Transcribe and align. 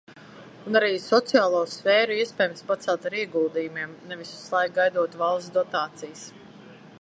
Un 0.69 0.77
arī 0.79 0.87
sociālo 1.01 1.59
sfēru 1.73 2.17
iespējams 2.23 2.65
pacelt 2.71 3.05
ar 3.11 3.17
ieguldījumiem, 3.25 3.93
nevis 4.13 4.33
visu 4.37 4.57
laiku 4.57 4.77
gaidot 4.79 5.19
valsts 5.25 5.55
dotācijas. 5.61 6.27